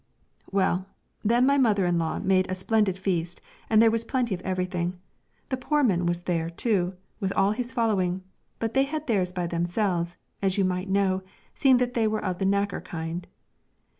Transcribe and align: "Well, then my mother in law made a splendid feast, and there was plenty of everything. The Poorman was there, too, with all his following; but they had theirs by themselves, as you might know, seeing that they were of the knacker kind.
"Well, 0.51 0.87
then 1.21 1.45
my 1.45 1.59
mother 1.59 1.85
in 1.85 1.99
law 1.99 2.17
made 2.17 2.49
a 2.49 2.55
splendid 2.55 2.97
feast, 2.97 3.39
and 3.69 3.79
there 3.79 3.91
was 3.91 4.03
plenty 4.03 4.33
of 4.33 4.41
everything. 4.41 4.97
The 5.49 5.57
Poorman 5.57 6.07
was 6.07 6.21
there, 6.21 6.49
too, 6.49 6.95
with 7.19 7.31
all 7.33 7.51
his 7.51 7.71
following; 7.71 8.23
but 8.57 8.73
they 8.73 8.85
had 8.85 9.05
theirs 9.05 9.31
by 9.31 9.45
themselves, 9.45 10.17
as 10.41 10.57
you 10.57 10.65
might 10.65 10.89
know, 10.89 11.21
seeing 11.53 11.77
that 11.77 11.93
they 11.93 12.07
were 12.07 12.25
of 12.25 12.39
the 12.39 12.45
knacker 12.47 12.83
kind. 12.83 13.27